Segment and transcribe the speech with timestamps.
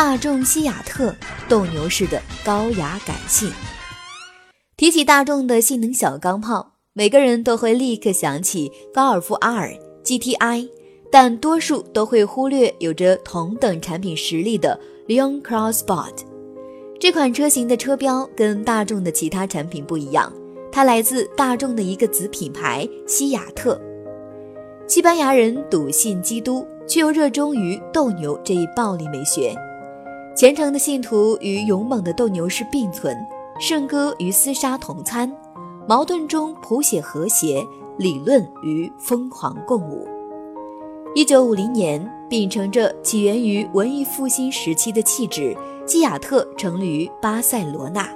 [0.00, 1.12] 大众西雅特
[1.48, 3.50] 斗牛士的高雅感性。
[4.76, 10.68] 提起大众的性能小钢炮，每个人都会立刻想起高尔夫 R、GTI，
[11.10, 14.78] 但多数都会忽略有着同等产品实力的
[15.08, 16.14] Leon Crossport。
[17.00, 20.32] 这款车型的车标跟大众的其他产品不一样，
[20.70, 23.76] 它来自大众的一个子品牌西雅特。
[24.86, 29.52] 西班牙人笃信基督，却又热衷于斗牛这一暴力美学。
[30.38, 33.26] 虔诚的信徒与勇猛的斗牛士并存，
[33.58, 35.28] 圣歌与厮杀同餐，
[35.88, 37.60] 矛盾中谱写和谐，
[37.96, 40.06] 理论与疯狂共舞。
[41.12, 48.08] 一九五零年，秉承着起源于文艺复兴时期的气质，基亚特成立于巴塞罗那。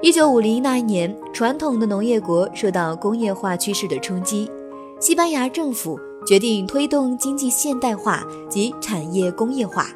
[0.00, 4.50] 一九五零那一年，传统的农业国受到工业化趋势的冲击，
[4.98, 9.86] 西班牙政府决定推动经济现代化及产业工业化。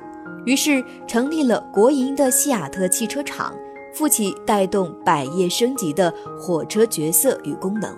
[0.48, 3.54] 于是成立了国营的西雅特汽车厂，
[3.92, 6.10] 负起带动百业升级的
[6.40, 7.94] 火车角色与功能。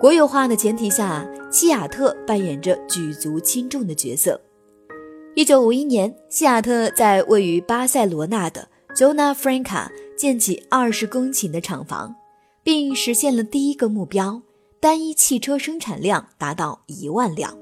[0.00, 4.40] 国有化的前提下，西雅特扮演着举足轻重的角色。
[5.34, 12.14] 一九五一年，西雅特在位于巴塞罗那的 Zona Franca 建起二十公顷的厂房，
[12.62, 14.40] 并实现了第一个目标：
[14.80, 17.61] 单一汽车生产量达到一万辆。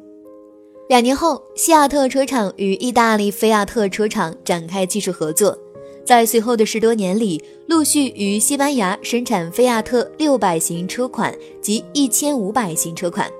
[0.90, 5.56] 两年后，西亚特车厂与意大利菲亚特车厂展开技术合作，
[6.04, 13.30] 在随后的十多年里，陆续于西班牙生产菲亚特六百型车款及一千五百型车款，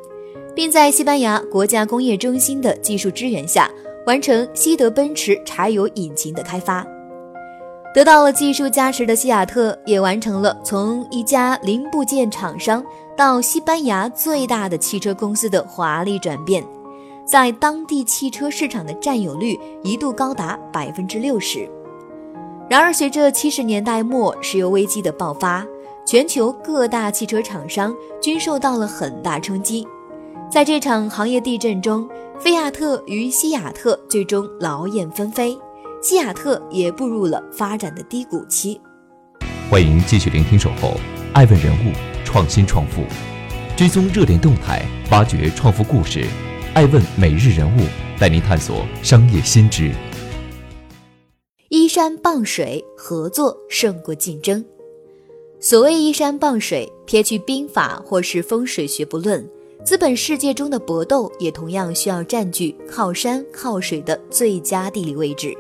[0.54, 3.68] 并在西班牙国家工业中心的技术支援下，
[4.06, 6.86] 完成西德奔驰柴油引擎的开发。
[7.92, 12.80] 得到了技术加持的西雅特，也完成了从一家零部件厂商
[13.16, 16.64] 到西班牙最大的汽车公司的华丽转变。
[17.30, 21.70] 在当地汽车市场的占有率一度高达百分之六十。
[22.68, 25.64] 然而，随着七十年代末石油危机的爆发，
[26.04, 29.86] 全球各大汽车厂商均受到了很大冲击。
[30.50, 32.08] 在这场行业地震中，
[32.40, 35.56] 菲亚特与西雅特最终劳燕分飞，
[36.02, 38.80] 西雅特也步入了发展的低谷期。
[39.70, 40.88] 欢迎继续聆听《守候》，
[41.32, 41.92] 爱问人物，
[42.24, 43.04] 创新创富，
[43.76, 46.26] 追踪热点动态，挖掘创富故事。
[46.80, 47.80] 爱问每日人物
[48.18, 49.92] 带您探索商业新知。
[51.68, 54.64] 依山傍水，合作胜过竞争。
[55.60, 59.46] 所谓依山傍水，撇去兵法或是风水学不论，
[59.84, 65.54] 资本世界中的搏斗也同样需要占据靠山靠水的最佳地理位置。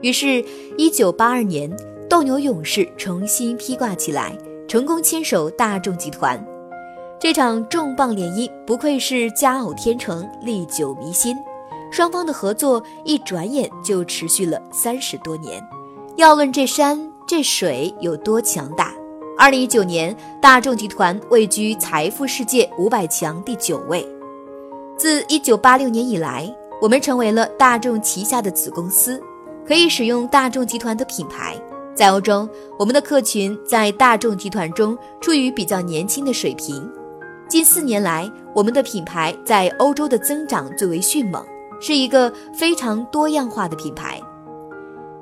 [0.00, 0.42] 于是，
[0.78, 1.70] 一九八二年，
[2.08, 4.34] 斗牛勇士重新披挂起来，
[4.66, 6.42] 成功牵手大众集团。
[7.22, 11.36] 这场重磅联姻不愧是佳偶天成，历久弥新。
[11.88, 15.64] 双方的合作一转眼就持续了三十多年。
[16.16, 18.92] 要论这山这水有多强大，
[19.38, 24.04] 二零一九年，大众集团位居财富世界五百强第九位。
[24.98, 29.22] 自一九八六年以来，我们成为了大众旗下的子公司，
[29.64, 31.54] 可以使用大众集团的品牌。
[31.94, 32.48] 在欧洲，
[32.80, 36.90] 我们的客群在大众集团中处于比较年轻的水平。
[37.48, 41.44] 近四年来，我们的品牌在欧洲的增长最为迅猛，
[41.80, 44.20] 是一个非常多样化的品牌。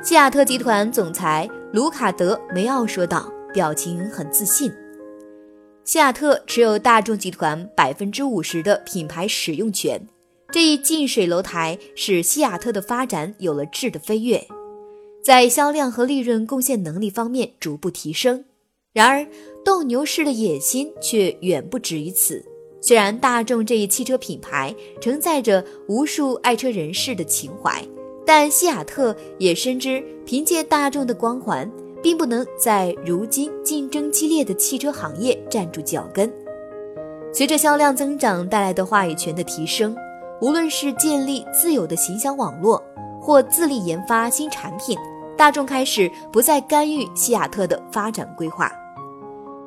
[0.02, 4.72] 西雅特集团总裁卢卡德梅奥说道，表情很自信。
[5.84, 10.00] 西雅特持有大众集团百分之五十的品牌使用权，
[10.52, 14.46] 这一近水楼台使西雅特的发展有了质的飞跃，
[15.24, 18.44] 在销量和利润贡献能力方面逐步提升。
[18.92, 19.24] 然而，
[19.64, 22.44] 斗牛士的野心却远不止于此。
[22.80, 27.86] 虽然大众这一汽车品牌承载着无数爱车人士的情怀，
[28.26, 31.70] 但西雅特也深知，凭借大众的光环，
[32.02, 36.28] 并不能在如今竞争激烈的汽车行业站住脚跟。
[37.32, 39.94] 随着销量增长带来的话语权的提升，
[40.40, 42.82] 无论是建立自有的形象网络，
[43.20, 44.98] 或自力研发新产品，
[45.40, 48.70] 大众开始不再干预西雅特的发展规划。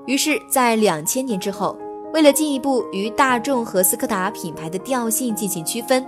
[0.06, 1.76] 于是，在两千年之后，
[2.14, 6.06] 为了进一步与大众和斯柯达品牌的调性进行区分，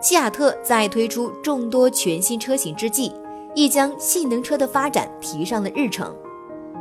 [0.00, 3.12] 西雅特在推出众多全新车型之际，
[3.56, 6.14] 亦将性能车的发展提上了日程。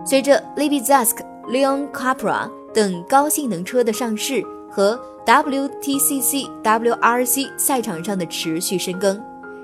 [0.05, 1.17] 随着 Libyzask、
[1.49, 9.19] Leon Capra 等高性能车的上市和 WTCC、WRC 赛场上的持续深耕，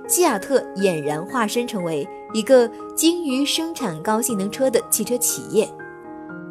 [0.07, 5.67] 西亚特俨然化身成为一个精于生产高性能车的汽车企业。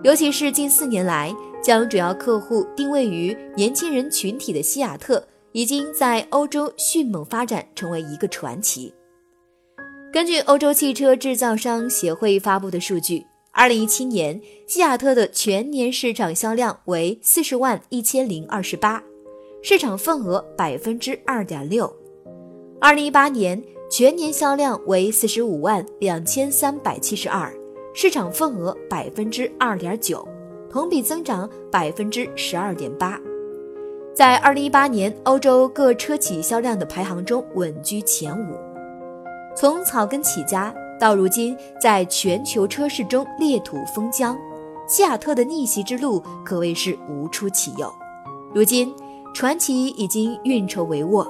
[0.03, 8.93] 尤其是近四年来，将主要客户定位于年轻人群体的西亚特，已经在欧洲迅猛发展，成为一个传奇。
[10.13, 19.03] 根据欧洲汽车制造商协会发布的数据，二零一七年西亚特的全年市场销量为四十万一千零二十八，
[19.63, 22.02] 市场份额百分之二点六。
[22.83, 27.49] 二零一八年全年销量为四十五万两千三百七十二，
[27.95, 30.27] 市场份额百分之二点九，
[30.69, 33.21] 同比增长百分之十二点八，
[34.13, 38.59] 在二零一八年欧洲各车企销量的排行中稳居前五。
[39.57, 44.37] 从草根起家到如今在全球车市中裂土封疆，
[44.89, 47.89] 西亚特的逆袭之路可谓是无出其右。
[48.53, 48.93] 如今
[49.33, 51.25] 传奇已经运筹帷幄。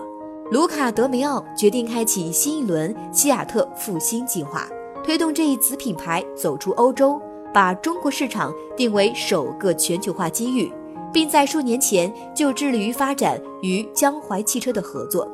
[0.51, 4.65] 卢卡·德梅奥决定开启新一轮西雅特复兴计划，
[5.03, 7.21] 推动这一子品牌走出欧洲，
[7.53, 10.71] 把中国市场定为首个全球化机遇，
[11.11, 15.27] 并在数年前就致力于发展与江淮汽车的合作。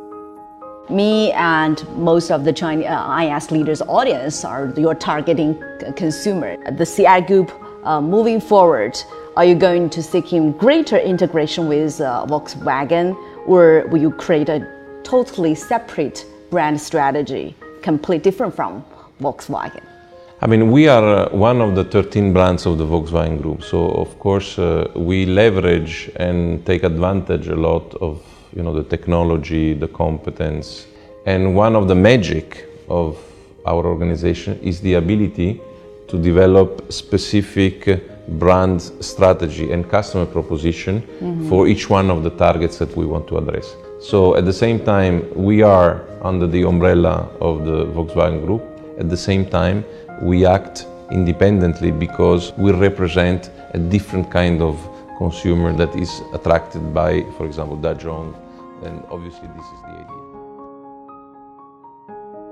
[0.90, 5.56] Me and most of the Chinese uh, IS leaders audience are your targeting
[5.96, 6.58] consumer.
[6.75, 7.52] The CI group
[7.86, 8.98] uh, moving forward,
[9.36, 13.16] are you going to seek greater integration with uh, Volkswagen,
[13.48, 14.62] or will you create a
[15.09, 18.85] totally separate brand strategy, completely different from
[19.23, 19.83] Volkswagen.
[20.43, 23.91] I mean, we are uh, one of the 13 brands of the Volkswagen Group, so
[23.93, 28.23] of course uh, we leverage and take advantage a lot of
[28.55, 30.87] you know the technology, the competence,
[31.27, 33.19] and one of the magic of
[33.67, 35.61] our organization is the ability
[36.09, 38.03] to develop specific
[38.39, 41.49] brand strategy and customer proposition mm-hmm.
[41.49, 43.75] for each one of the targets that we want to address.
[44.00, 48.62] So at the same time, we are under the umbrella of the Volkswagen Group.
[48.97, 49.85] At the same time,
[50.23, 54.79] we act independently because we represent a different kind of
[55.19, 58.37] consumer that is attracted by, for example, Dajong.
[58.85, 60.29] And obviously, this is the idea.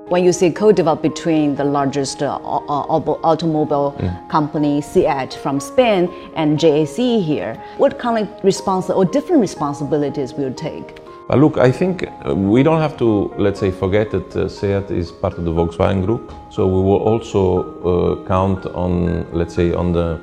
[0.08, 4.28] When you say co-develop between the largest uh, automobile mm.
[4.28, 10.48] company, SEAT from Spain, and JAC here, what kind of response or different responsibilities will
[10.48, 11.05] you take?
[11.28, 15.10] But look, I think we don't have to, let's say, forget that uh, SEAT is
[15.10, 16.32] part of the Volkswagen Group.
[16.50, 20.20] So we will also uh, count on, let's say, on the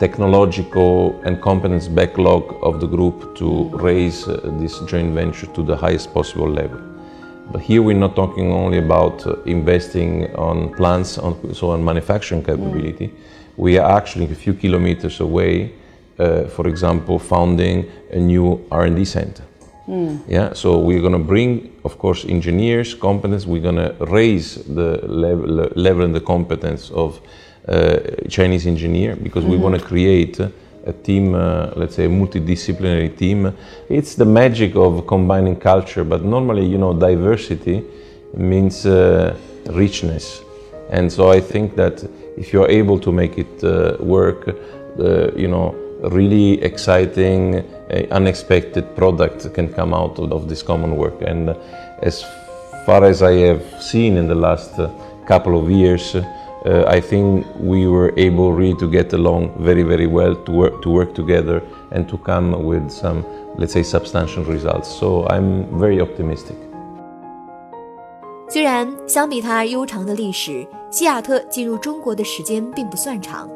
[0.00, 5.76] technological and competence backlog of the group to raise uh, this joint venture to the
[5.76, 6.80] highest possible level.
[7.52, 12.42] But here we're not talking only about uh, investing on plants, on, so on manufacturing
[12.42, 13.14] capability.
[13.56, 15.72] We are actually a few kilometers away,
[16.18, 19.44] uh, for example, founding a new R&D center.
[19.88, 20.22] Mm.
[20.28, 23.46] Yeah, so we're going to bring, of course, engineers, competence.
[23.46, 27.20] We're going to raise the level, level and the competence of
[27.68, 27.98] uh,
[28.28, 29.52] Chinese engineer because mm-hmm.
[29.52, 30.38] we want to create
[30.84, 33.54] a team, uh, let's say a multidisciplinary team.
[33.88, 37.84] It's the magic of combining culture, but normally, you know, diversity
[38.34, 39.36] means uh,
[39.66, 40.42] richness.
[40.90, 42.02] And so I think that
[42.36, 45.74] if you're able to make it uh, work, uh, you know,
[46.11, 47.63] really exciting,
[48.11, 51.21] unexpected product can come out of, this common work.
[51.21, 51.55] And
[52.01, 52.23] as
[52.85, 54.89] far as I have seen in the last uh,
[55.25, 60.07] couple of years, uh, I think we were able really to get along very, very
[60.07, 63.25] well, to work, to work together and to come with some,
[63.57, 64.87] let's say, substantial results.
[64.89, 66.57] So I'm very optimistic.
[68.49, 73.49] 虽然相比它悠长的历史，西雅特进入中国的时间并不算长，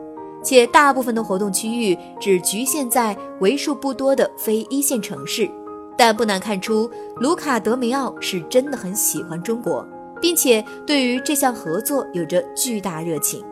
[0.47, 5.51] 且大部分的活动区域只局限在为数不多的非一线城市，
[5.99, 9.85] 但不难看出，卢卡·德梅奥是真的很喜欢中国，
[10.21, 13.45] 并且对于这项合作有着巨大热情。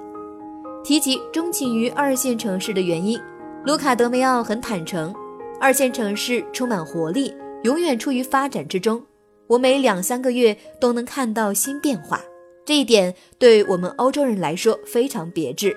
[0.85, 3.21] 提及钟情于二线城市的原因，
[3.65, 5.13] 卢卡·德梅奥很坦诚：
[5.61, 7.35] 二线城市充满活力，
[7.65, 9.03] 永远处于发展之中。
[9.49, 12.21] 我每两三个月都能看到新变化，
[12.65, 15.77] 这一点对我们欧洲人来说非常别致。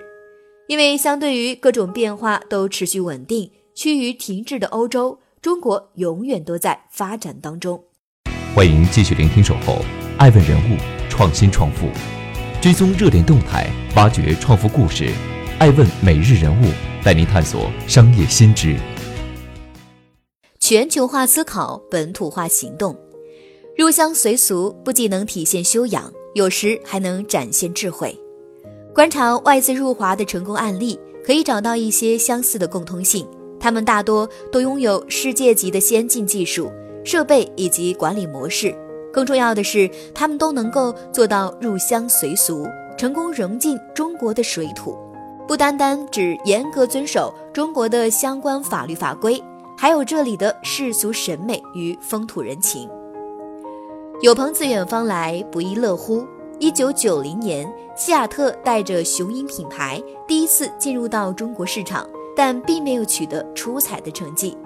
[0.67, 7.81] 因为相对于各种变化都持续稳定、趋于停滞的欧洲，中国永远都在发展当中。
[8.53, 9.75] 欢迎继续聆听《守候》，
[10.17, 10.75] 爱问人物，
[11.09, 11.88] 创新创富，
[12.62, 15.09] 追踪热点动态，挖掘创富故事。
[15.57, 16.65] 爱问每日人物
[17.01, 18.75] 带您探索商业新知。
[20.59, 22.93] 全球化思考，本土化行动，
[23.77, 26.12] 入乡随俗不仅能体现修养。
[26.36, 28.15] 有时还能展现智慧。
[28.98, 33.27] 观察外资入华的成功案例，可以找到一些相似的共通性。
[33.60, 36.72] 他们大多都拥有世界级的先进技术、
[37.06, 38.75] 设备以及管理模式。
[39.13, 42.66] 更重要的是，他们都能够做到入乡随俗，
[42.98, 44.98] 成功融进中国的水土。
[45.48, 49.39] 不单单只严格遵守中国的相关法律法规，
[49.77, 52.89] 还有这里的世俗审美与风土人情。
[54.22, 56.25] 有朋自远方来，不亦乐乎。
[56.59, 64.57] 一九九零年，西雅特带着雄鹰品牌第一次进入到中国市场，但并没有取得出彩的成绩。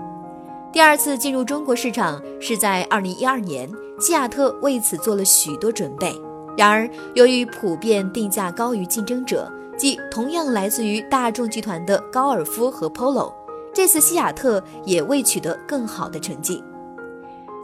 [0.72, 3.70] 第二次进入中国市场是在二零一二年，
[4.00, 6.16] 西雅特为此做了许多准备。
[6.58, 13.34] 然而，由于普遍定价高于竞争者，即同样来自于大众集团的高尔夫和 Polo，
[13.74, 16.64] 这次西雅特也未取得更好的成绩。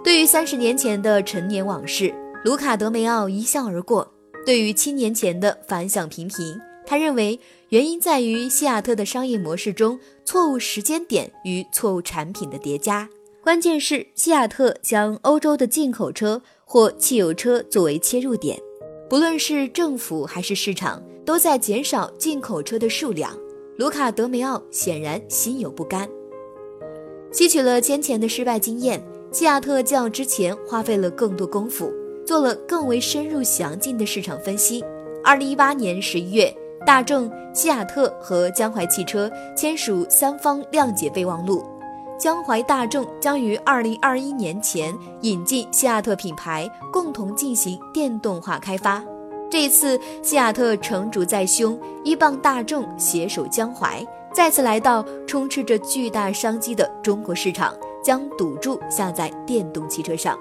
[0.03, 4.05] 对于三十年前的陈年往事，卢卡德梅奥一笑而过。
[4.47, 7.37] 对于七年前的反响平平，他认为
[7.67, 13.09] 原因在于西雅特的商业模式中错误时间点与错误产品的叠加。
[13.43, 18.57] 关键是西雅特将欧洲的进口车或汽油车作为切入点，
[19.09, 23.37] 不论是政府还是市场都在减少进口车的数量。
[23.75, 26.07] 卢卡德梅奥显然心有不甘。
[27.33, 31.91] 吸取了先前的失败经验，西雅特较之前花费了更多功夫。
[32.27, 34.83] 做了更为深入详尽的市场分析。
[35.23, 36.53] 二零一八年十一月，
[36.85, 41.63] 大众、西雅特和江淮汽车签署三方谅解备忘录，
[42.19, 49.01] 江淮大众将于二零二一年前引进西雅特品牌，共同进行电动化开发。
[49.49, 60.37] 这一次，西雅特成竹在胸，依傍大众，携手江淮，再次来到充斥着巨大商机的中国市场，将赌注下在电动汽车上。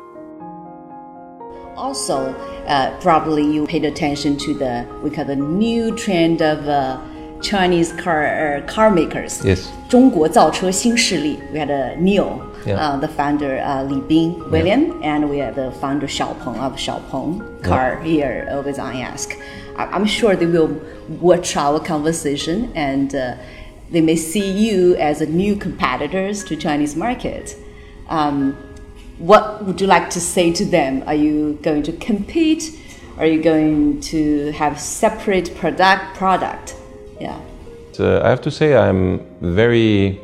[1.76, 2.34] Also,
[2.68, 7.00] uh, probably you paid attention to the we call the new trend of uh,
[7.42, 9.44] Chinese car uh, car makers.
[9.44, 9.68] Yes.
[9.90, 11.40] 中国造车新势力.
[11.52, 12.78] We had a NIO, Yeah.
[12.78, 17.42] uh, the founder uh, Li Bing William, and we have the founder Xiaopeng of Xiaopeng
[17.64, 19.36] Car here uh, with IASK.
[19.78, 20.80] I- I'm sure they will
[21.20, 23.36] watch our conversation and uh,
[23.92, 27.56] they may see you as a new competitors to Chinese market.
[28.08, 28.56] Um,
[29.19, 31.03] what would you like to say to them?
[31.07, 32.79] Are you going to compete?
[33.19, 36.77] Are you going to have separate product product?
[37.21, 37.41] Yeah.
[37.99, 40.21] I have to say I'm very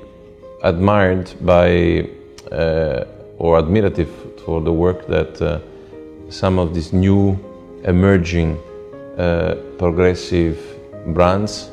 [0.63, 2.07] admired by
[2.51, 3.05] uh,
[3.39, 4.11] or admirative
[4.45, 5.61] for the work that uh,
[6.29, 7.39] some of these new
[7.85, 8.59] emerging
[9.17, 10.59] uh, progressive
[11.15, 11.71] brands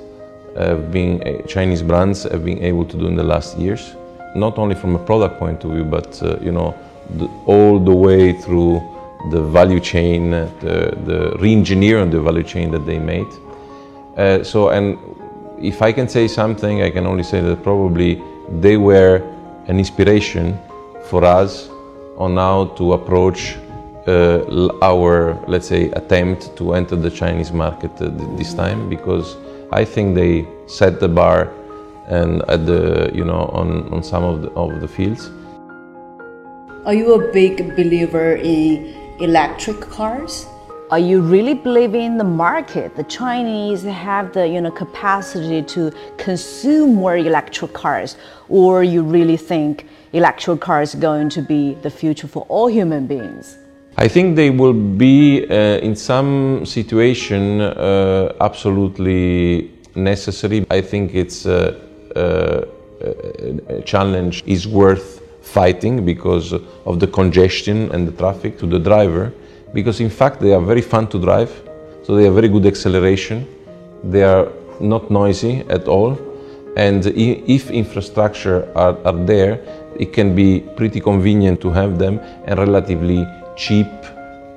[0.58, 3.94] have been uh, Chinese brands have been able to do in the last years.
[4.36, 6.76] Not only from a product point of view, but uh, you know
[7.18, 8.82] the, all the way through
[9.32, 13.28] the value chain, the, the re-engineering the value chain that they made.
[14.18, 14.98] Uh, so, and
[15.62, 19.18] if I can say something, I can only say that probably they were
[19.68, 20.58] an inspiration
[21.06, 21.70] for us
[22.18, 23.58] on how to approach
[24.08, 29.36] uh, our, let's say, attempt to enter the Chinese market uh, this time, because
[29.72, 31.51] I think they set the bar
[32.08, 35.30] and at the, you know, on, on some of the, of the fields.
[36.86, 40.48] Are you a big believer in electric cars?
[40.92, 42.96] Are you really believing the market?
[42.96, 48.16] The Chinese have the you know capacity to consume more electric cars,
[48.48, 53.08] or you really think electric cars are going to be the future for all human
[53.08, 53.58] beings?
[53.98, 60.66] I think they will be uh, in some situation uh, absolutely necessary.
[60.72, 61.78] I think it's uh,
[62.16, 62.66] uh,
[63.68, 65.19] a challenge is worth
[65.53, 66.53] fighting because
[66.86, 69.34] of the congestion and the traffic to the driver.
[69.74, 71.51] Because in fact they are very fun to drive,
[72.03, 73.48] so they have very good acceleration.
[74.03, 74.48] They are
[74.79, 76.18] not noisy at all,
[76.75, 79.62] and if infrastructure are, are there,
[80.00, 83.27] it can be pretty convenient to have them and relatively
[83.58, 83.88] cheap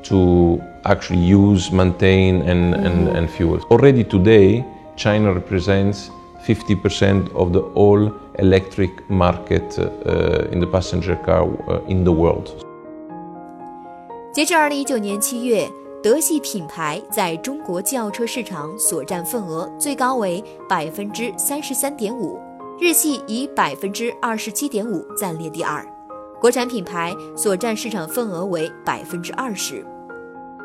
[0.05, 3.61] to actually use, maintain, and, and, and fuel.
[3.71, 4.65] Already today,
[4.97, 6.11] China represents
[6.45, 12.49] 50% of the all electric market uh, in the passenger car uh, in the world.
[14.33, 15.69] 截至二零一九年七月，
[16.03, 22.41] 德系品牌在中国轿车市场所占份额最高为百分之三十三点五，
[22.81, 25.87] 日系以百分之二十七点五暂列第二，
[26.41, 29.85] 国产品牌所占市场份额为百分之二十。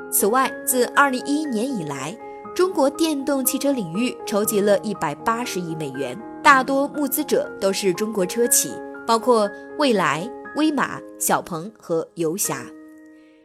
[0.10, 2.18] 此外，自二零一一年以来，
[2.56, 6.18] 中国电动汽车领域筹集了一百八十亿美元，
[6.48, 8.72] 大多募资者都是中国车企，
[9.06, 10.26] 包括蔚来、
[10.56, 12.66] 威马、小鹏和游侠。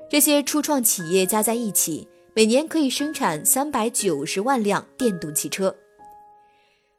[0.09, 5.75] 这些初创企业加在一起，每年可以生产三百九十万辆电动汽车。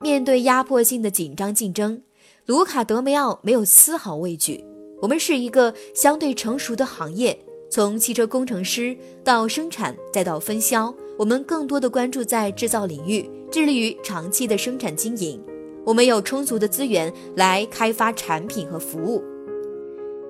[0.01, 2.01] 面对压迫性的紧张竞争，
[2.47, 4.61] 卢卡德梅奥没有丝毫畏惧。
[5.01, 7.39] 我们是一个相对成熟的行业，
[7.71, 8.93] 从汽车工程师
[9.23, 15.41] 到生产再到分销，我们更多的关注在制造领域，致力于长期的生产经营。
[15.85, 19.23] 我们有充足的资源来开发产品和服务。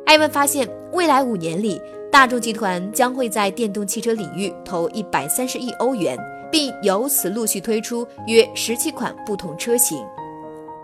[0.06, 1.80] 艾文发现，未来五年里，
[2.12, 6.18] 大众集团将会在电动汽车领域投一百三十亿欧元，
[6.52, 10.04] 并由此陆续推出约十七款不同车型。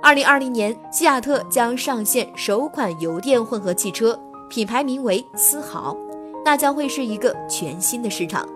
[0.02, 4.18] 二零二零年，西雅特将上线首款油电混合汽车，
[4.50, 5.98] 品牌名为思豪，
[6.46, 8.48] 那将会是一个全新的市场。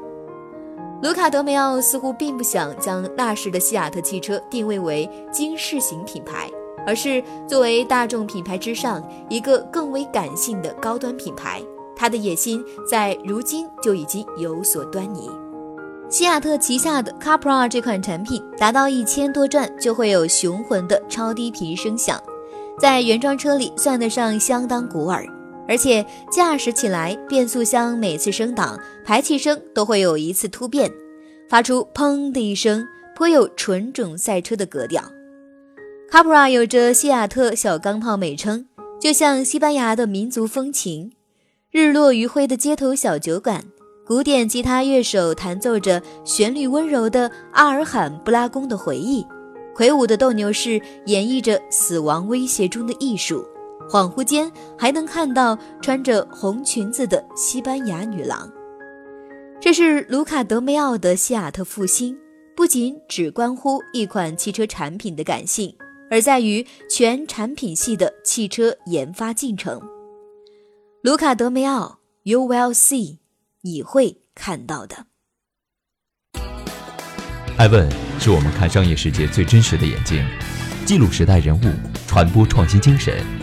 [1.03, 6.49] 卢卡德梅奥似乎并不想将那时的西雅特汽车定位为经世型品牌，
[6.87, 11.61] 而是作为大众品牌之上一个更为感性的高端品牌。
[11.93, 15.29] 他的野心在如今就已经有所端倪。
[16.07, 22.17] 西雅特旗下的 Car Pro 这款产品达到一千多转就会有雄浑的超低频声响，
[22.79, 25.25] 在原装车里算得上相当古耳。
[25.67, 30.91] 而且驾驶起来，变速箱每次升档，排气声都会有一次突变，
[31.49, 35.03] 发出砰的一声，颇有纯种赛车的格调。
[36.11, 38.67] Capra 有着西雅特小钢炮美称，
[38.99, 41.13] 就像西班牙的民族风情。
[41.71, 43.63] 日落余晖的街头小酒馆，
[44.05, 49.25] 古典吉他乐手弹奏着旋律温柔的阿尔罕布拉宫的回忆，
[49.73, 53.43] 魁梧的斗牛士演绎着死亡威胁中的艺术。
[53.89, 58.51] 恍惚间还能看到穿着红裙子的西班牙女郎。
[59.61, 62.17] 这是卢卡德梅奥的西雅特复兴，
[62.55, 65.73] 不仅只关乎一款汽车产品的感性，
[66.11, 69.81] 而在于全产品系的汽车研发进程。
[71.01, 73.19] 卢卡德梅奥，You will see，
[73.61, 75.05] 你会看到的。
[77.57, 80.25] 艾问是我们看商业世界最真实的眼睛，
[80.85, 81.61] 记录时代人物，
[82.07, 83.42] 传播创新精神。